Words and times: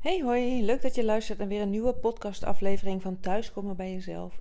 Hey 0.00 0.20
hoi, 0.22 0.64
leuk 0.64 0.82
dat 0.82 0.94
je 0.94 1.04
luistert 1.04 1.38
naar 1.38 1.48
weer 1.48 1.60
een 1.60 1.70
nieuwe 1.70 1.94
podcastaflevering 1.94 3.02
van 3.02 3.20
Thuiskomen 3.20 3.76
bij 3.76 3.92
Jezelf. 3.92 4.38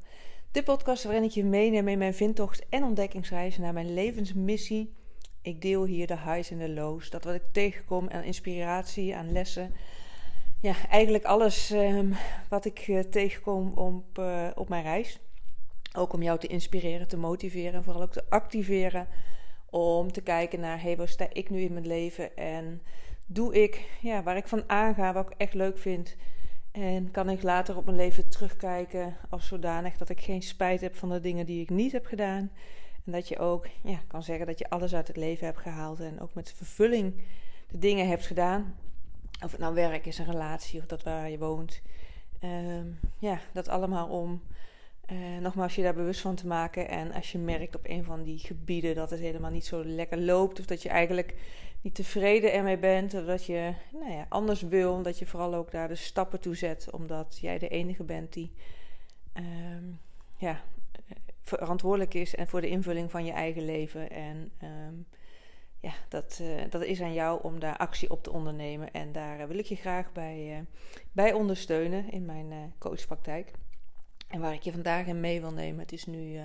De 0.51 0.63
podcast 0.63 1.03
waarin 1.03 1.23
ik 1.23 1.31
je 1.31 1.43
meeneem 1.43 1.87
in 1.87 1.97
mijn 1.97 2.13
vindtocht 2.13 2.69
en 2.69 2.83
ontdekkingsreis 2.83 3.57
naar 3.57 3.73
mijn 3.73 3.93
levensmissie. 3.93 4.93
Ik 5.41 5.61
deel 5.61 5.85
hier 5.85 6.07
de 6.07 6.17
highs 6.17 6.51
en 6.51 6.57
de 6.57 6.69
lows, 6.69 7.09
dat 7.09 7.23
wat 7.23 7.33
ik 7.33 7.43
tegenkom 7.51 8.09
aan 8.09 8.23
inspiratie, 8.23 9.15
aan 9.15 9.31
lessen. 9.31 9.73
Ja, 10.61 10.75
eigenlijk 10.89 11.23
alles 11.23 11.71
um, 11.71 12.13
wat 12.49 12.65
ik 12.65 12.87
uh, 12.87 12.99
tegenkom 12.99 13.73
op, 13.73 14.17
uh, 14.19 14.47
op 14.55 14.69
mijn 14.69 14.83
reis. 14.83 15.19
Ook 15.97 16.13
om 16.13 16.23
jou 16.23 16.39
te 16.39 16.47
inspireren, 16.47 17.07
te 17.07 17.17
motiveren 17.17 17.73
en 17.73 17.83
vooral 17.83 18.01
ook 18.01 18.11
te 18.11 18.25
activeren. 18.29 19.07
Om 19.69 20.11
te 20.11 20.21
kijken 20.21 20.59
naar, 20.59 20.81
hey, 20.81 20.97
waar 20.97 21.07
sta 21.07 21.27
ik 21.33 21.49
nu 21.49 21.61
in 21.61 21.73
mijn 21.73 21.87
leven 21.87 22.37
en 22.37 22.81
doe 23.31 23.61
ik 23.63 23.89
ja, 24.01 24.23
waar 24.23 24.37
ik 24.37 24.47
van 24.47 24.63
aanga, 24.67 25.13
wat 25.13 25.29
ik 25.29 25.37
echt 25.37 25.53
leuk 25.53 25.77
vind. 25.77 26.15
En 26.71 27.11
kan 27.11 27.29
ik 27.29 27.43
later 27.43 27.77
op 27.77 27.85
mijn 27.85 27.97
leven 27.97 28.29
terugkijken 28.29 29.17
als 29.29 29.47
zodanig 29.47 29.97
dat 29.97 30.09
ik 30.09 30.21
geen 30.21 30.41
spijt 30.41 30.81
heb 30.81 30.95
van 30.95 31.09
de 31.09 31.19
dingen 31.19 31.45
die 31.45 31.61
ik 31.61 31.69
niet 31.69 31.91
heb 31.91 32.05
gedaan. 32.05 32.51
En 33.05 33.11
dat 33.11 33.27
je 33.27 33.39
ook 33.39 33.67
ja, 33.81 34.01
kan 34.07 34.23
zeggen 34.23 34.45
dat 34.45 34.59
je 34.59 34.69
alles 34.69 34.95
uit 34.95 35.07
het 35.07 35.17
leven 35.17 35.45
hebt 35.45 35.59
gehaald 35.59 35.99
en 35.99 36.19
ook 36.19 36.33
met 36.33 36.53
vervulling 36.55 37.21
de 37.67 37.77
dingen 37.77 38.07
hebt 38.07 38.25
gedaan. 38.25 38.75
Of 39.43 39.51
het 39.51 39.59
nou 39.59 39.73
werk 39.73 40.05
is, 40.05 40.17
een 40.17 40.25
relatie 40.31 40.79
of 40.79 40.85
dat 40.85 41.03
waar 41.03 41.29
je 41.29 41.37
woont. 41.37 41.81
Um, 42.43 42.99
ja, 43.17 43.39
dat 43.53 43.67
allemaal 43.67 44.07
om 44.07 44.41
uh, 45.11 45.41
nogmaals 45.41 45.75
je 45.75 45.81
daar 45.81 45.93
bewust 45.93 46.21
van 46.21 46.35
te 46.35 46.47
maken. 46.47 46.89
En 46.89 47.13
als 47.13 47.31
je 47.31 47.37
merkt 47.37 47.75
op 47.75 47.85
een 47.87 48.03
van 48.03 48.23
die 48.23 48.37
gebieden 48.37 48.95
dat 48.95 49.09
het 49.09 49.19
helemaal 49.19 49.51
niet 49.51 49.65
zo 49.65 49.85
lekker 49.85 50.19
loopt. 50.19 50.59
Of 50.59 50.65
dat 50.65 50.81
je 50.81 50.89
eigenlijk 50.89 51.35
niet 51.81 51.95
tevreden 51.95 52.53
ermee 52.53 52.77
bent. 52.77 53.13
Of 53.13 53.25
dat 53.25 53.45
je 53.45 53.73
nou 53.91 54.11
ja, 54.11 54.25
anders 54.29 54.61
wil. 54.61 55.01
Dat 55.01 55.19
je 55.19 55.25
vooral 55.25 55.53
ook 55.55 55.71
daar 55.71 55.87
de 55.87 55.95
stappen 55.95 56.39
toe 56.39 56.55
zet. 56.55 56.91
Omdat 56.91 57.37
jij 57.41 57.59
de 57.59 57.67
enige 57.67 58.03
bent 58.03 58.33
die 58.33 58.51
um, 59.33 59.99
ja, 60.37 60.61
verantwoordelijk 61.41 62.13
is 62.13 62.35
en 62.35 62.47
voor 62.47 62.61
de 62.61 62.69
invulling 62.69 63.11
van 63.11 63.25
je 63.25 63.31
eigen 63.31 63.65
leven. 63.65 64.09
En 64.09 64.51
um, 64.63 65.05
ja, 65.79 65.93
dat, 66.09 66.39
uh, 66.41 66.61
dat 66.69 66.83
is 66.83 67.01
aan 67.01 67.13
jou 67.13 67.39
om 67.43 67.59
daar 67.59 67.77
actie 67.77 68.09
op 68.09 68.23
te 68.23 68.31
ondernemen. 68.31 68.91
En 68.91 69.11
daar 69.11 69.47
wil 69.47 69.57
ik 69.57 69.65
je 69.65 69.75
graag 69.75 70.11
bij, 70.11 70.65
bij 71.11 71.33
ondersteunen 71.33 72.11
in 72.11 72.25
mijn 72.25 72.73
coachpraktijk. 72.77 73.51
En 74.29 74.41
waar 74.41 74.53
ik 74.53 74.61
je 74.61 74.71
vandaag 74.71 75.05
in 75.05 75.19
mee 75.19 75.41
wil 75.41 75.51
nemen. 75.51 75.79
Het 75.79 75.91
is 75.91 76.05
nu 76.05 76.39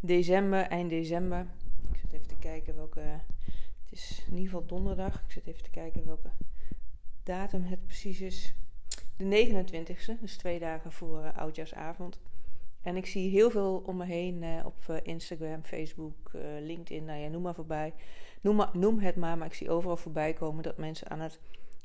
december, 0.00 0.62
eind 0.62 0.90
december. 0.90 1.46
Ik 1.92 1.98
zit 2.00 2.12
even 2.12 2.26
te 2.26 2.36
kijken 2.38 2.76
welke 2.76 3.00
het 3.00 3.98
is 3.98 4.22
in 4.26 4.36
ieder 4.36 4.50
geval 4.50 4.66
donderdag. 4.66 5.14
Ik 5.14 5.32
zit 5.32 5.46
even 5.46 5.62
te 5.62 5.70
kijken 5.70 6.06
welke 6.06 6.30
datum 7.22 7.62
het 7.62 7.86
precies 7.86 8.20
is. 8.20 8.54
De 9.16 9.24
29e, 9.24 10.20
dus 10.20 10.36
twee 10.36 10.58
dagen 10.58 10.92
voor 10.92 11.24
uh, 11.24 11.36
oudjaarsavond. 11.36 12.20
En 12.82 12.96
ik 12.96 13.06
zie 13.06 13.30
heel 13.30 13.50
veel 13.50 13.82
om 13.86 13.96
me 13.96 14.04
heen 14.04 14.42
uh, 14.42 14.66
op 14.66 15.00
Instagram, 15.02 15.64
Facebook, 15.64 16.30
LinkedIn, 16.60 17.04
nou 17.04 17.18
ja, 17.20 17.28
noem 17.28 17.42
maar 17.42 17.54
voorbij. 17.54 17.94
Noem, 18.40 18.64
noem 18.72 18.98
het 18.98 19.16
maar, 19.16 19.38
maar 19.38 19.46
ik 19.46 19.54
zie 19.54 19.70
overal 19.70 19.96
voorbij 19.96 20.32
komen 20.32 20.62
dat 20.62 20.76
mensen 20.76 21.10
aan 21.10 21.20
het 21.20 21.40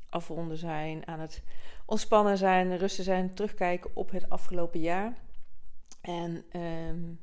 afronden 0.08 0.56
zijn, 0.56 1.06
aan 1.06 1.20
het 1.20 1.42
ontspannen 1.86 2.38
zijn, 2.38 2.76
rusten 2.76 3.04
zijn, 3.04 3.34
terugkijken 3.34 3.90
op 3.94 4.10
het 4.10 4.30
afgelopen 4.30 4.80
jaar. 4.80 5.16
En 6.04 6.44
um, 6.60 7.20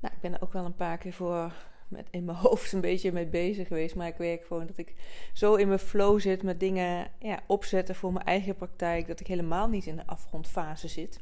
nou, 0.00 0.14
ik 0.14 0.20
ben 0.20 0.34
er 0.34 0.42
ook 0.42 0.52
wel 0.52 0.64
een 0.64 0.76
paar 0.76 0.98
keer 0.98 1.12
voor 1.12 1.52
met 1.88 2.06
in 2.10 2.24
mijn 2.24 2.38
hoofd 2.46 2.72
een 2.72 2.80
beetje 2.80 3.12
mee 3.12 3.26
bezig 3.26 3.66
geweest. 3.66 3.94
Maar 3.94 4.06
ik 4.06 4.16
werk 4.16 4.44
gewoon 4.44 4.66
dat 4.66 4.78
ik 4.78 4.94
zo 5.32 5.54
in 5.54 5.68
mijn 5.68 5.78
flow 5.78 6.20
zit 6.20 6.42
met 6.42 6.60
dingen 6.60 7.10
ja, 7.18 7.42
opzetten 7.46 7.94
voor 7.94 8.12
mijn 8.12 8.24
eigen 8.24 8.56
praktijk. 8.56 9.06
Dat 9.06 9.20
ik 9.20 9.26
helemaal 9.26 9.68
niet 9.68 9.86
in 9.86 9.96
de 9.96 10.06
afrondfase 10.06 10.88
zit. 10.88 11.20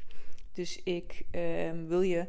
Dus 0.52 0.82
ik 0.82 1.24
ehm, 1.30 1.86
wil 1.86 2.02
je 2.02 2.28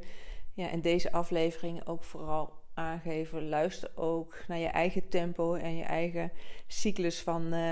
ja, 0.53 0.69
in 0.69 0.81
deze 0.81 1.11
aflevering 1.11 1.87
ook 1.87 2.03
vooral 2.03 2.53
aangeven. 2.73 3.49
Luister 3.49 3.91
ook 3.95 4.43
naar 4.47 4.57
je 4.57 4.67
eigen 4.67 5.09
tempo 5.09 5.53
en 5.53 5.75
je 5.75 5.83
eigen 5.83 6.31
cyclus 6.67 7.21
van, 7.21 7.53
uh, 7.53 7.71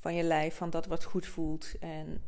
van 0.00 0.14
je 0.14 0.22
lijf. 0.22 0.56
Van 0.56 0.70
dat 0.70 0.86
wat 0.86 1.04
goed 1.04 1.26
voelt. 1.26 1.74
En 1.80 2.24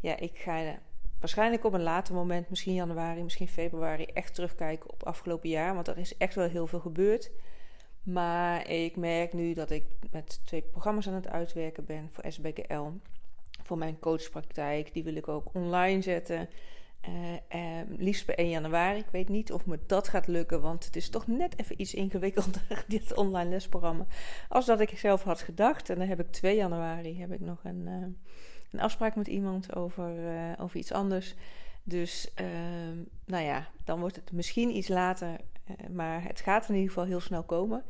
ja, 0.00 0.16
ik 0.16 0.38
ga 0.38 0.78
waarschijnlijk 1.20 1.64
op 1.64 1.72
een 1.72 1.82
later 1.82 2.14
moment, 2.14 2.50
misschien 2.50 2.74
januari, 2.74 3.22
misschien 3.22 3.48
februari, 3.48 4.04
echt 4.04 4.34
terugkijken 4.34 4.90
op 4.90 5.02
afgelopen 5.02 5.48
jaar. 5.48 5.74
Want 5.74 5.88
er 5.88 5.98
is 5.98 6.16
echt 6.16 6.34
wel 6.34 6.48
heel 6.48 6.66
veel 6.66 6.80
gebeurd. 6.80 7.30
Maar 8.02 8.68
ik 8.68 8.96
merk 8.96 9.32
nu 9.32 9.54
dat 9.54 9.70
ik 9.70 9.84
met 10.10 10.40
twee 10.44 10.62
programma's 10.62 11.08
aan 11.08 11.14
het 11.14 11.28
uitwerken 11.28 11.84
ben 11.84 12.08
voor 12.12 12.32
SBKL. 12.32 12.86
Voor 13.62 13.78
mijn 13.78 13.98
coachpraktijk. 13.98 14.92
Die 14.92 15.04
wil 15.04 15.16
ik 15.16 15.28
ook 15.28 15.54
online 15.54 16.02
zetten. 16.02 16.48
Uh, 17.08 17.32
uh, 17.54 17.98
liefst 17.98 18.26
bij 18.26 18.34
1 18.34 18.48
januari. 18.48 18.98
Ik 18.98 19.08
weet 19.10 19.28
niet 19.28 19.52
of 19.52 19.66
me 19.66 19.78
dat 19.86 20.08
gaat 20.08 20.26
lukken, 20.26 20.60
want 20.60 20.84
het 20.84 20.96
is 20.96 21.08
toch 21.08 21.26
net 21.26 21.58
even 21.58 21.80
iets 21.80 21.94
ingewikkelder, 21.94 22.84
dit 22.88 23.14
online 23.14 23.50
lesprogramma, 23.50 24.06
als 24.48 24.66
dat 24.66 24.80
ik 24.80 24.98
zelf 24.98 25.22
had 25.22 25.42
gedacht. 25.42 25.90
En 25.90 25.98
dan 25.98 26.08
heb 26.08 26.20
ik 26.20 26.32
2 26.32 26.56
januari 26.56 27.20
heb 27.20 27.32
ik 27.32 27.40
nog 27.40 27.64
een, 27.64 27.86
uh, 27.86 28.06
een 28.70 28.80
afspraak 28.80 29.16
met 29.16 29.26
iemand 29.26 29.74
over, 29.76 30.14
uh, 30.18 30.52
over 30.58 30.76
iets 30.76 30.92
anders. 30.92 31.34
Dus 31.82 32.30
uh, 32.40 32.46
nou 33.24 33.44
ja, 33.44 33.68
dan 33.84 34.00
wordt 34.00 34.16
het 34.16 34.32
misschien 34.32 34.76
iets 34.76 34.88
later, 34.88 35.28
uh, 35.30 35.88
maar 35.88 36.22
het 36.22 36.40
gaat 36.40 36.68
in 36.68 36.74
ieder 36.74 36.88
geval 36.88 37.04
heel 37.04 37.20
snel 37.20 37.42
komen. 37.42 37.84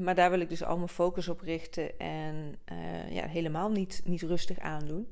maar 0.00 0.14
daar 0.14 0.30
wil 0.30 0.40
ik 0.40 0.48
dus 0.48 0.64
al 0.64 0.76
mijn 0.76 0.88
focus 0.88 1.28
op 1.28 1.40
richten 1.40 1.98
en 1.98 2.58
ja, 3.10 3.26
helemaal 3.26 3.70
niet, 3.70 4.02
niet 4.04 4.22
rustig 4.22 4.58
aandoen. 4.58 5.08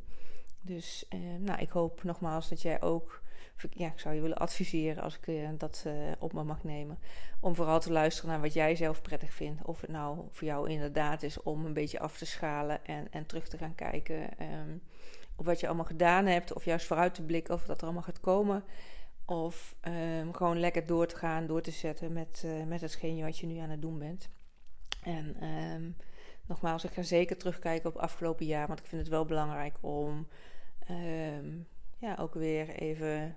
Dus 0.61 1.05
nou, 1.39 1.61
ik 1.61 1.71
hoop 1.71 2.03
nogmaals 2.03 2.49
dat 2.49 2.63
jij 2.63 2.83
ook 2.83 3.23
ja, 3.71 3.87
ik 3.87 4.01
zou 4.01 4.15
je 4.15 4.21
willen 4.21 4.37
adviseren 4.37 5.03
als 5.03 5.17
ik 5.17 5.27
uh, 5.27 5.49
dat 5.59 5.85
uh, 5.87 5.93
op 6.19 6.33
me 6.33 6.45
mag 6.45 6.65
nemen. 6.65 6.99
Om 7.41 7.55
vooral 7.55 7.81
te 7.81 7.93
luisteren 7.93 8.31
naar 8.31 8.41
wat 8.41 8.53
jij 8.53 8.77
zelf 8.77 9.03
prettig 9.03 9.33
vindt. 9.33 9.65
Of 9.65 9.81
het 9.81 9.91
nou 9.91 10.27
voor 10.31 10.47
jou 10.47 10.71
inderdaad 10.71 11.23
is 11.23 11.43
om 11.43 11.65
een 11.65 11.73
beetje 11.73 12.01
af 12.01 12.19
te 12.19 12.27
schalen 12.27 12.85
en, 12.85 13.07
en 13.11 13.27
terug 13.27 13.49
te 13.49 13.59
gaan 13.59 13.75
kijken 13.75 14.29
um, 14.61 14.83
op 15.37 15.45
wat 15.45 15.61
je 15.61 15.67
allemaal 15.67 15.85
gedaan 15.85 16.27
hebt. 16.27 16.53
Of 16.53 16.65
juist 16.65 16.87
vooruit 16.87 17.15
te 17.15 17.23
blikken 17.23 17.55
of 17.55 17.65
dat 17.65 17.79
er 17.79 17.85
allemaal 17.85 18.03
gaat 18.03 18.21
komen. 18.21 18.65
Of 19.25 19.77
um, 20.21 20.35
gewoon 20.35 20.61
lekker 20.61 20.87
door 20.87 21.07
te 21.07 21.17
gaan, 21.17 21.47
door 21.47 21.63
te 21.63 21.71
zetten 21.71 22.13
met, 22.13 22.43
uh, 22.47 22.65
met 22.65 22.81
hetgeen 22.81 23.25
wat 23.25 23.39
je 23.39 23.47
nu 23.47 23.59
aan 23.59 23.71
het 23.71 23.83
doen 23.83 23.99
bent. 23.99 24.29
En 25.03 25.45
um, 25.45 25.97
nogmaals, 26.47 26.85
ik 26.85 26.93
ga 26.93 27.03
zeker 27.03 27.37
terugkijken 27.37 27.91
op 27.91 27.97
afgelopen 27.97 28.47
jaar. 28.47 28.67
Want 28.67 28.79
ik 28.79 28.87
vind 28.87 29.01
het 29.01 29.11
wel 29.11 29.25
belangrijk 29.25 29.77
om 29.81 30.29
ja, 31.99 32.17
ook 32.19 32.35
weer 32.35 32.69
even 32.69 33.37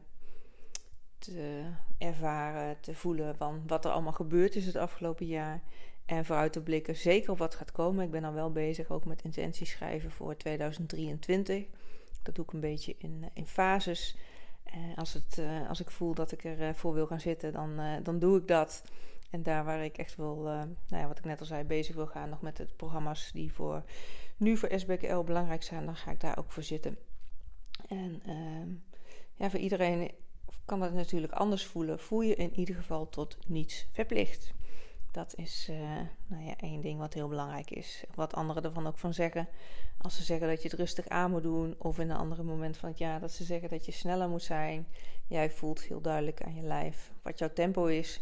te 1.20 1.64
ervaren, 1.98 2.80
te 2.80 2.96
voelen 2.96 3.36
van 3.36 3.64
wat 3.68 3.86
er 3.86 3.92
allemaal 3.92 4.14
gebeurd 4.14 4.56
is 4.56 4.66
het 4.66 4.76
afgelopen 4.76 5.26
jaar. 5.26 5.62
En 6.06 6.26
vooruit 6.26 6.54
te 6.54 6.62
blikken, 6.62 6.96
zeker 6.96 7.36
wat 7.36 7.56
gaat 7.56 7.72
komen. 7.72 8.06
Ik 8.06 8.12
ben 8.12 8.22
dan 8.22 8.34
wel 8.34 8.52
bezig 8.52 8.90
ook 8.90 9.06
met 9.06 9.22
intenties 9.22 9.72
schrijven 9.72 10.12
voor 10.12 10.38
2023. 10.38 11.66
Dat 12.24 12.36
doe 12.36 12.46
ik 12.46 12.54
een 12.54 12.60
beetje 12.60 12.96
in, 12.98 13.30
in 13.34 13.46
fases. 13.46 14.18
Uh, 14.68 14.98
als, 14.98 15.14
het, 15.14 15.38
uh, 15.40 15.70
als 15.70 15.80
ik 15.80 15.92
voel 15.92 16.14
dat 16.14 16.32
ik 16.32 16.44
ervoor 16.44 16.76
voor 16.76 16.94
wil 16.94 17.08
gaan 17.08 17.20
zitten, 17.20 17.54
dan, 17.54 17.80
dan 18.04 18.20
doe 18.20 18.38
ik 18.38 18.48
dat. 18.48 18.84
En 19.30 19.44
daar 19.44 19.64
waar 19.64 19.84
ik 19.84 19.98
echt 19.98 20.16
wel, 20.16 20.36
nou 20.36 20.76
ja, 20.88 21.08
wat 21.08 21.18
ik 21.18 21.26
net 21.26 21.40
al 21.40 21.46
zei, 21.46 21.64
bezig 21.64 21.96
wil 21.96 22.08
gaan, 22.08 22.30
nog 22.30 22.42
met 22.42 22.58
de 22.58 22.68
programma's 22.76 23.32
die 23.34 23.54
voor 23.54 23.84
nu 24.38 24.58
voor 24.58 24.70
SBKL 24.76 25.20
belangrijk 25.20 25.64
zijn, 25.64 25.86
dan 25.86 25.96
ga 25.96 26.12
ik 26.12 26.20
daar 26.20 26.38
ook 26.38 26.52
voor 26.52 26.64
zitten. 26.64 26.98
En 27.88 28.22
ehm, 28.26 28.70
ja, 29.34 29.50
voor 29.50 29.60
iedereen 29.60 30.12
kan 30.68 30.80
dat 30.80 30.94
natuurlijk 30.94 31.34
anders 31.34 31.66
voelen. 31.66 32.00
Voel 32.00 32.22
je 32.22 32.36
in 32.36 32.54
ieder 32.56 32.76
geval 32.76 33.10
tot 33.10 33.38
niets 33.48 33.88
verplicht. 33.92 34.54
Dat 35.12 35.34
is 35.36 35.68
uh, 35.72 35.78
nou 36.28 36.44
ja, 36.44 36.54
één 36.58 36.82
ding 36.82 37.00
wat 37.00 37.14
heel 37.14 37.28
belangrijk 37.28 37.72
is. 37.72 38.04
Wat 38.16 38.34
anderen 38.34 38.64
ervan 38.64 38.88
ook 38.88 38.98
van 38.98 39.14
zeggen. 39.14 39.48
Als 39.98 40.16
ze 40.16 40.24
zeggen 40.24 40.48
dat 40.48 40.62
je 40.62 40.70
het 40.70 40.78
rustig 40.78 41.08
aan 41.08 41.32
moet 41.32 41.44
doen. 41.44 41.76
Of 41.78 42.00
in 42.00 42.10
een 42.10 42.18
ander 42.18 42.46
moment 42.46 42.78
van 42.78 42.90
het 42.90 42.98
jaar 42.98 43.20
dat 43.20 43.32
ze 43.32 43.44
zeggen 43.44 43.70
dat 43.70 43.86
je 43.86 43.92
sneller 43.92 44.30
moet 44.30 44.44
zijn. 44.44 44.88
Jij 45.28 45.50
voelt 45.52 45.82
heel 45.82 46.02
duidelijk 46.02 46.44
aan 46.44 46.56
je 46.56 46.62
lijf 46.62 47.12
wat 47.22 47.40
jouw 47.40 47.54
tempo 47.54 47.86
is. 47.86 48.22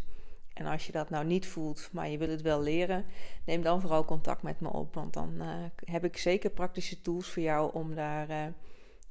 En 0.54 0.66
als 0.66 0.86
je 0.86 0.92
dat 0.92 1.10
nou 1.10 1.26
niet 1.26 1.48
voelt, 1.48 1.90
maar 1.92 2.10
je 2.10 2.18
wil 2.18 2.30
het 2.30 2.42
wel 2.42 2.62
leren, 2.62 3.06
neem 3.46 3.62
dan 3.62 3.82
vooral 3.82 4.06
contact 4.06 4.42
met 4.42 4.60
me 4.60 4.70
op. 4.70 4.94
Want 4.94 5.14
dan 5.14 5.34
uh, 5.38 5.48
heb 5.86 6.04
ik 6.04 6.18
zeker 6.18 6.50
praktische 6.50 7.02
tools 7.02 7.28
voor 7.30 7.44
jou 7.44 7.74
om 7.74 7.96
daar 7.96 8.30
uh, 8.30 8.46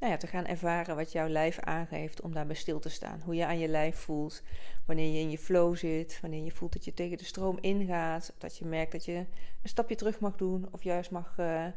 nou 0.05 0.17
ja, 0.17 0.23
te 0.23 0.33
gaan 0.33 0.47
ervaren 0.47 0.97
wat 0.97 1.13
jouw 1.13 1.29
lijf 1.29 1.59
aangeeft 1.59 2.21
om 2.21 2.33
daarbij 2.33 2.57
stil 2.57 2.79
te 2.79 2.89
staan. 2.89 3.21
Hoe 3.25 3.35
je 3.35 3.47
aan 3.47 3.59
je 3.59 3.69
lijf 3.69 3.97
voelt, 3.97 4.43
wanneer 4.87 5.13
je 5.13 5.21
in 5.21 5.31
je 5.31 5.39
flow 5.39 5.77
zit, 5.77 6.19
wanneer 6.21 6.45
je 6.45 6.51
voelt 6.51 6.73
dat 6.73 6.85
je 6.85 6.95
tegen 6.95 7.19
de 7.19 7.25
stroom 7.25 7.59
ingaat, 7.61 8.33
dat 8.39 8.59
je 8.59 8.65
merkt 8.65 8.93
dat 8.93 9.05
je 9.05 9.15
een 9.15 9.69
stapje 9.69 9.95
terug 9.95 10.21
mag 10.21 10.37
doen 10.37 10.69
of 10.71 10.83
juist 10.83 11.11
mag 11.11 11.37
uh, 11.41 11.65
uh, 11.67 11.73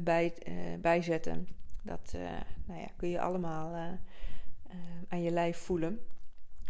bij, 0.00 0.34
uh, 0.48 0.54
bijzetten. 0.80 1.48
Dat 1.82 2.14
nou 2.64 2.80
ja, 2.80 2.88
kun 2.96 3.08
je 3.08 3.20
allemaal 3.20 3.96
aan 5.08 5.22
je 5.22 5.30
lijf 5.30 5.56
voelen. 5.56 6.00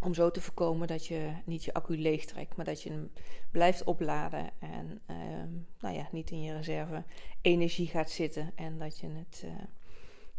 Om 0.01 0.15
zo 0.15 0.31
te 0.31 0.41
voorkomen 0.41 0.89
dat 0.89 1.07
je 1.07 1.31
niet 1.45 1.65
je 1.65 1.75
accu 1.75 1.99
leegtrekt, 1.99 2.57
maar 2.57 2.65
dat 2.65 2.83
je 2.83 2.91
hem 2.91 3.11
blijft 3.51 3.85
opladen 3.85 4.51
en 4.59 5.01
ehm, 5.07 5.49
nou 5.81 5.95
ja, 5.95 6.09
niet 6.13 6.31
in 6.31 6.43
je 6.43 6.57
reserve 6.57 7.05
energie 7.41 7.87
gaat 7.87 8.11
zitten 8.11 8.53
en 8.55 8.79
dat 8.79 8.99
je 8.99 9.09
het 9.09 9.45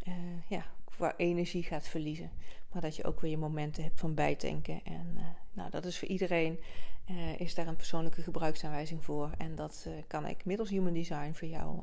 uh, 0.08 0.14
ja, 0.48 0.66
qua 0.86 1.14
energie 1.18 1.64
gaat 1.64 1.88
verliezen. 1.88 2.32
Maar 2.72 2.82
dat 2.82 2.96
je 2.96 3.04
ook 3.04 3.22
weer 3.22 3.32
je 3.32 3.38
momenten 3.38 3.84
hebt 3.84 4.00
van 4.00 4.14
bijtanken. 4.14 4.80
En 4.84 5.14
uh, 5.16 5.24
nou, 5.54 5.70
dat 5.70 5.86
is 5.86 6.00
voor 6.00 6.08
iedereen, 6.08 6.60
is 7.38 7.56
daar 7.56 7.68
een 7.68 7.76
persoonlijke 7.76 8.22
gebruiksaanwijzing 8.22 9.04
voor. 9.04 9.32
En 9.38 9.56
dat 9.56 9.88
kan 10.08 10.26
ik 10.26 10.46
middels 10.46 10.70
Human 10.70 10.94
Design 10.94 11.32
voor 11.34 11.48
jou 11.48 11.80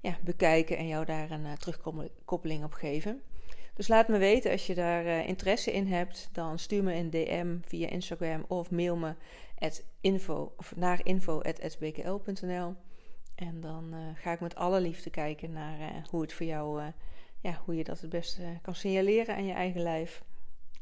ja, 0.00 0.18
bekijken 0.22 0.76
en 0.76 0.86
jou 0.86 1.04
daar 1.04 1.30
een 1.30 1.58
terugkoppeling 1.58 2.64
op 2.64 2.72
geven. 2.72 3.22
Dus 3.78 3.88
laat 3.88 4.08
me 4.08 4.18
weten 4.18 4.50
als 4.50 4.66
je 4.66 4.74
daar 4.74 5.04
uh, 5.04 5.28
interesse 5.28 5.72
in 5.72 5.86
hebt. 5.86 6.28
Dan 6.32 6.58
stuur 6.58 6.82
me 6.82 6.94
een 6.94 7.10
DM 7.10 7.56
via 7.62 7.88
Instagram 7.88 8.44
of 8.48 8.70
mail 8.70 8.96
me 8.96 9.14
at 9.58 9.84
info, 10.00 10.52
of 10.56 10.76
naar 10.76 11.00
info.sbkl.nl. 11.06 12.74
En 13.34 13.60
dan 13.60 13.94
uh, 13.94 13.98
ga 14.14 14.32
ik 14.32 14.40
met 14.40 14.54
alle 14.54 14.80
liefde 14.80 15.10
kijken 15.10 15.52
naar 15.52 15.78
uh, 15.78 15.86
hoe 16.10 16.20
het 16.20 16.32
voor 16.32 16.46
jou, 16.46 16.82
ja, 17.40 17.62
hoe 17.64 17.76
je 17.76 17.84
dat 17.84 18.00
het 18.00 18.10
beste 18.10 18.58
kan 18.62 18.74
signaleren 18.74 19.34
aan 19.34 19.46
je 19.46 19.52
eigen 19.52 19.82
lijf. 19.82 20.24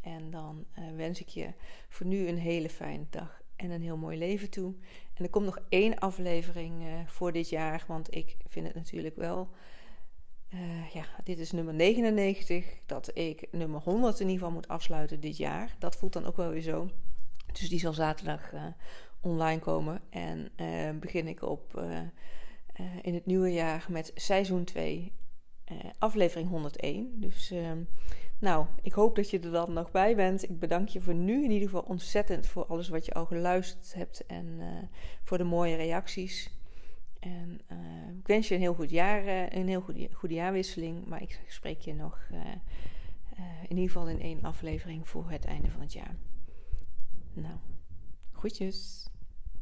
En 0.01 0.31
dan 0.31 0.67
wens 0.97 1.21
ik 1.21 1.29
je 1.29 1.53
voor 1.89 2.07
nu 2.07 2.29
een 2.29 2.39
hele 2.39 2.71
fijne 2.71 3.07
dag 3.11 3.43
en 3.57 3.71
een 3.71 3.83
heel 3.83 3.97
mooi 3.97 4.19
leven 4.19 4.51
toe. 4.51 4.75
En 5.15 5.25
er 5.25 5.31
komt 5.31 5.45
nog 5.45 5.59
één 5.69 5.99
aflevering 5.99 6.85
voor 7.07 7.33
dit 7.33 7.49
jaar, 7.49 7.85
want 7.89 8.15
ik 8.15 8.37
vind 8.49 8.67
het 8.67 8.75
natuurlijk 8.75 9.17
wel 9.17 9.49
ja, 10.93 11.05
dit 11.25 11.39
is 11.39 11.53
nummer 11.53 11.75
99. 11.75 12.65
Dat 12.87 13.11
ik 13.17 13.49
nummer 13.51 13.81
100 13.81 14.21
in 14.21 14.27
ieder 14.27 14.39
geval 14.39 14.55
moet 14.55 14.69
afsluiten 14.69 15.21
dit 15.21 15.37
jaar. 15.37 15.77
Dat 15.79 15.97
voelt 15.97 16.13
dan 16.13 16.27
ook 16.27 16.37
wel 16.37 16.51
weer 16.51 16.63
zo. 16.63 16.91
Dus 17.53 17.69
die 17.69 17.79
zal 17.79 17.93
zaterdag 17.93 18.53
online 19.21 19.61
komen. 19.61 20.01
En 20.11 20.53
begin 21.01 21.27
ik 21.29 21.43
op 21.43 21.81
in 23.03 23.15
het 23.15 23.27
nieuwe 23.27 23.53
jaar 23.53 23.87
met 23.89 24.11
seizoen 24.15 24.65
2, 24.65 25.13
aflevering 25.99 26.49
101. 26.49 27.21
Dus 27.21 27.51
ehm, 27.51 27.83
nou, 28.39 28.67
ik 28.83 28.93
hoop 28.93 29.17
dat 29.17 29.31
je 29.31 29.41
er 29.41 29.51
dan 29.51 29.73
nog 29.73 29.91
bij 29.91 30.17
bent. 30.17 30.43
Ik 30.43 30.59
bedank 30.59 30.89
je 30.89 31.01
voor 31.01 31.15
nu 31.15 31.45
in 31.45 31.51
ieder 31.51 31.69
geval 31.69 31.85
ontzettend 31.89 32.47
voor 32.47 32.67
alles 32.67 32.89
wat 32.89 33.05
je 33.05 33.13
al 33.13 33.27
geluisterd 33.27 33.95
hebt 33.95 34.27
en 34.27 34.61
voor 35.23 35.39
de 35.39 35.45
mooie 35.45 35.77
reacties. 35.77 36.51
En 37.21 37.61
uh, 37.73 37.79
ik 38.19 38.27
wens 38.27 38.49
je 38.49 38.55
een 38.55 38.61
heel 38.61 38.75
goed 38.75 38.91
jaar, 38.91 39.53
een 39.53 39.69
heel 39.69 39.81
goede, 39.81 40.09
goede 40.13 40.35
jaarwisseling. 40.35 41.07
Maar 41.07 41.23
ik 41.23 41.41
spreek 41.49 41.81
je 41.81 41.95
nog 41.95 42.29
in 43.69 43.77
ieder 43.77 43.93
geval 43.93 44.09
in 44.09 44.21
één 44.21 44.43
aflevering 44.43 45.09
voor 45.09 45.31
het 45.31 45.45
einde 45.45 45.71
van 45.71 45.81
het 45.81 45.93
jaar. 45.93 46.17
Nou, 47.33 47.57
groetjes. 48.33 49.11